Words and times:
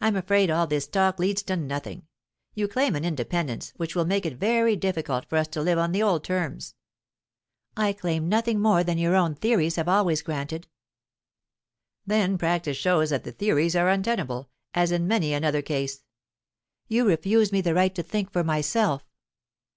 "I'm 0.00 0.16
afraid 0.16 0.50
all 0.50 0.66
this 0.66 0.88
talk 0.88 1.20
leads 1.20 1.44
to 1.44 1.54
nothing. 1.54 2.08
You 2.56 2.66
claim 2.66 2.96
an 2.96 3.04
independence 3.04 3.72
which 3.76 3.94
will 3.94 4.04
make 4.04 4.26
it 4.26 4.36
very 4.36 4.74
difficult 4.74 5.26
for 5.28 5.38
us 5.38 5.46
to 5.54 5.62
live 5.62 5.78
on 5.78 5.92
the 5.92 6.02
old 6.02 6.24
terms." 6.24 6.74
"I 7.76 7.92
claim 7.92 8.28
nothing 8.28 8.58
more 8.60 8.82
than 8.82 8.98
your 8.98 9.14
own 9.14 9.36
theories 9.36 9.76
have 9.76 9.88
always 9.88 10.22
granted." 10.22 10.66
"Then 12.04 12.36
practice 12.36 12.76
shows 12.78 13.10
that 13.10 13.22
the 13.22 13.30
theories 13.30 13.76
are 13.76 13.88
untenable, 13.88 14.50
as 14.74 14.90
in 14.90 15.06
many 15.06 15.32
another 15.32 15.62
case." 15.62 16.02
"You 16.88 17.06
refuse 17.06 17.52
me 17.52 17.60
the 17.60 17.74
right 17.74 17.94
to 17.94 18.02
think 18.02 18.32
for 18.32 18.42
myself." 18.42 19.04